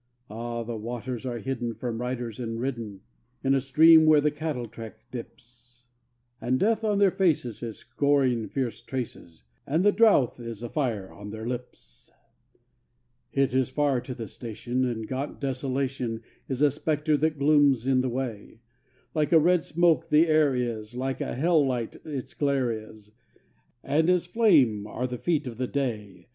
Ah! 0.31 0.63
the 0.63 0.75
waters 0.75 1.27
are 1.27 1.37
hidden 1.37 1.75
from 1.75 2.01
riders 2.01 2.39
and 2.39 2.59
ridden 2.59 3.01
In 3.43 3.53
a 3.53 3.61
stream 3.61 4.07
where 4.07 4.19
the 4.19 4.31
cattle 4.31 4.65
track 4.65 4.97
dips; 5.11 5.85
And 6.41 6.59
Death 6.59 6.83
on 6.83 6.97
their 6.97 7.11
faces 7.11 7.61
is 7.61 7.77
scoring 7.77 8.47
fierce 8.47 8.81
traces, 8.81 9.43
And 9.67 9.85
the 9.85 9.91
drouth 9.91 10.39
is 10.39 10.63
a 10.63 10.69
fire 10.69 11.11
on 11.11 11.29
their 11.29 11.45
lips. 11.45 12.09
It 13.31 13.53
is 13.53 13.69
far 13.69 14.01
to 14.01 14.15
the 14.15 14.27
station, 14.27 14.85
and 14.85 15.07
gaunt 15.07 15.39
Desolation 15.39 16.23
Is 16.49 16.63
a 16.63 16.71
spectre 16.71 17.15
that 17.17 17.37
glooms 17.37 17.85
in 17.85 18.01
the 18.01 18.09
way; 18.09 18.59
Like 19.13 19.31
a 19.31 19.37
red 19.39 19.61
smoke 19.61 20.09
the 20.09 20.25
air 20.25 20.55
is, 20.55 20.95
like 20.95 21.21
a 21.21 21.35
hell 21.35 21.63
light 21.63 21.97
its 22.03 22.33
glare 22.33 22.71
is, 22.89 23.11
And 23.83 24.09
as 24.09 24.25
flame 24.25 24.87
are 24.87 25.05
the 25.05 25.19
feet 25.19 25.45
of 25.45 25.59
the 25.59 25.67
day. 25.67 26.27